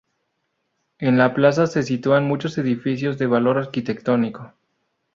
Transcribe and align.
En 0.97 1.19
la 1.19 1.35
plaza 1.35 1.67
se 1.67 1.83
sitúan 1.83 2.23
muchos 2.27 2.57
edificios 2.57 3.19
de 3.19 3.27
valor 3.27 3.59
arquitectónico. 3.59 4.51